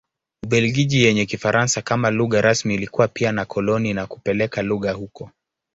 [0.45, 5.31] Ubelgiji yenye Kifaransa kama lugha rasmi ilikuwa pia na koloni na kupeleka lugha huko.